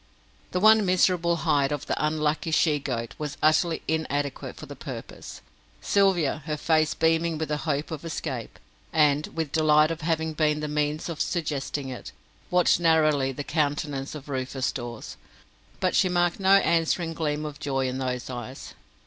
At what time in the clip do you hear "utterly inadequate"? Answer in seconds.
3.43-4.55